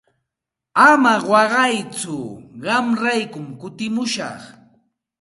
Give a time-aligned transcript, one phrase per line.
[0.89, 2.17] Ama waqaytsu
[2.63, 4.39] qamraykum kutimushaq.